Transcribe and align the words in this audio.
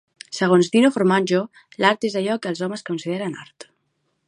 Segons 0.35 0.69
Dino 0.75 0.89
Formaggio 0.95 1.41
l'art 1.85 2.09
és 2.11 2.17
allò 2.23 2.39
que 2.45 2.51
els 2.55 2.65
homes 2.69 2.85
consideren 2.91 3.39
art. 3.45 3.71